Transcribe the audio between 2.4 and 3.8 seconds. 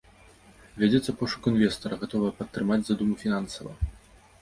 падтрымаць задуму фінансава.